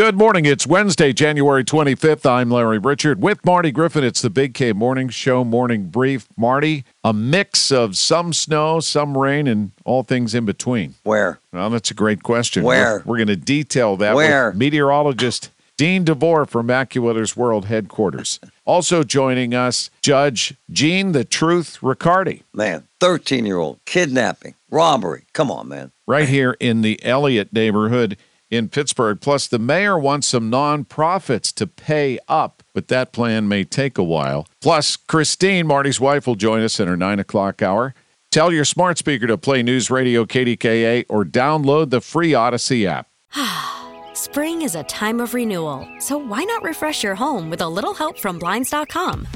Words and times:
Good 0.00 0.16
morning. 0.16 0.46
It's 0.46 0.66
Wednesday, 0.66 1.12
January 1.12 1.62
25th. 1.62 2.24
I'm 2.24 2.50
Larry 2.50 2.80
Richert 2.80 3.16
with 3.16 3.44
Marty 3.44 3.70
Griffin. 3.70 4.02
It's 4.02 4.22
the 4.22 4.30
Big 4.30 4.54
K 4.54 4.72
Morning 4.72 5.10
Show 5.10 5.44
Morning 5.44 5.88
Brief. 5.90 6.26
Marty, 6.38 6.86
a 7.04 7.12
mix 7.12 7.70
of 7.70 7.98
some 7.98 8.32
snow, 8.32 8.80
some 8.80 9.18
rain, 9.18 9.46
and 9.46 9.72
all 9.84 10.02
things 10.02 10.34
in 10.34 10.46
between. 10.46 10.94
Where? 11.02 11.38
Well, 11.52 11.68
that's 11.68 11.90
a 11.90 11.94
great 11.94 12.22
question. 12.22 12.62
Where? 12.62 13.00
We're, 13.00 13.02
we're 13.04 13.16
going 13.18 13.26
to 13.26 13.36
detail 13.36 13.98
that 13.98 14.14
Where? 14.14 14.48
with 14.48 14.56
meteorologist 14.56 15.50
Dean 15.76 16.04
DeVore 16.04 16.46
from 16.46 16.68
AccuWeather's 16.68 17.36
World 17.36 17.66
Headquarters. 17.66 18.40
also 18.64 19.02
joining 19.02 19.52
us, 19.52 19.90
Judge 20.00 20.54
Gene 20.72 21.12
the 21.12 21.24
Truth 21.24 21.78
Ricciardi, 21.82 22.44
Man, 22.54 22.84
13 23.00 23.44
year 23.44 23.58
old, 23.58 23.80
kidnapping, 23.84 24.54
robbery. 24.70 25.24
Come 25.34 25.50
on, 25.50 25.68
man. 25.68 25.92
right 26.06 26.26
here 26.26 26.56
in 26.58 26.80
the 26.80 27.04
Elliott 27.04 27.52
neighborhood 27.52 28.16
in 28.50 28.68
Pittsburgh. 28.68 29.20
Plus, 29.20 29.46
the 29.46 29.58
mayor 29.58 29.98
wants 29.98 30.26
some 30.26 30.50
nonprofits 30.50 31.52
to 31.54 31.66
pay 31.66 32.18
up, 32.28 32.62
but 32.74 32.88
that 32.88 33.12
plan 33.12 33.48
may 33.48 33.64
take 33.64 33.96
a 33.96 34.04
while. 34.04 34.46
Plus, 34.60 34.96
Christine, 34.96 35.66
Marty's 35.66 36.00
wife, 36.00 36.26
will 36.26 36.34
join 36.34 36.62
us 36.62 36.80
in 36.80 36.88
her 36.88 36.96
nine 36.96 37.18
o'clock 37.18 37.62
hour. 37.62 37.94
Tell 38.30 38.52
your 38.52 38.64
smart 38.64 38.96
speaker 38.98 39.26
to 39.26 39.36
play 39.36 39.62
News 39.62 39.90
Radio 39.90 40.24
KDKA 40.24 41.04
or 41.08 41.24
download 41.24 41.90
the 41.90 42.00
free 42.00 42.30
Audacy 42.30 42.86
app. 42.86 43.08
Spring 44.14 44.62
is 44.62 44.74
a 44.74 44.84
time 44.84 45.20
of 45.20 45.34
renewal, 45.34 45.88
so 45.98 46.16
why 46.18 46.44
not 46.44 46.62
refresh 46.62 47.02
your 47.02 47.14
home 47.14 47.50
with 47.50 47.60
a 47.62 47.68
little 47.68 47.94
help 47.94 48.18
from 48.18 48.38
Blinds.com? 48.38 49.26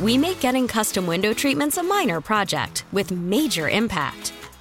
We 0.00 0.18
make 0.18 0.40
getting 0.40 0.66
custom 0.66 1.06
window 1.06 1.32
treatments 1.32 1.76
a 1.76 1.82
minor 1.82 2.20
project 2.20 2.84
with 2.92 3.12
major 3.12 3.68
impact. 3.68 4.32